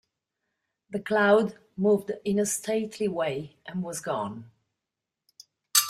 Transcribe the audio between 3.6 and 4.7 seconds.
and was gone.